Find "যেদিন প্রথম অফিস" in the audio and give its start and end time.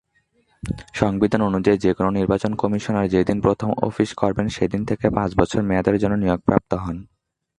3.09-4.09